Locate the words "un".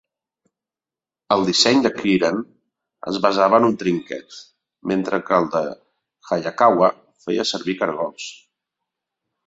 3.69-3.77